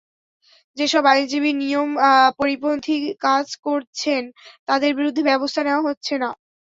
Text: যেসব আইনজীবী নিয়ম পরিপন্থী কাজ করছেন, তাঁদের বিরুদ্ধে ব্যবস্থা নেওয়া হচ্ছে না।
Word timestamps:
যেসব 0.77 1.03
আইনজীবী 1.05 1.51
নিয়ম 1.61 1.89
পরিপন্থী 2.39 2.95
কাজ 3.21 3.47
করছেন, 3.65 4.21
তাঁদের 4.67 4.91
বিরুদ্ধে 4.97 5.23
ব্যবস্থা 5.29 5.61
নেওয়া 5.63 5.85
হচ্ছে 5.87 6.13
না। 6.17 6.29